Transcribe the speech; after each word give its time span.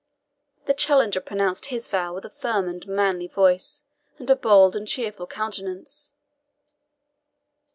The 0.65 0.73
challenger 0.73 1.21
pronounced 1.21 1.67
his 1.67 1.87
vow 1.87 2.15
with 2.15 2.25
a 2.25 2.31
firm 2.31 2.67
and 2.67 2.87
manly 2.87 3.27
voice, 3.27 3.83
and 4.17 4.27
a 4.31 4.35
bold 4.35 4.75
and 4.75 4.87
cheerful 4.87 5.27
countenance. 5.27 6.13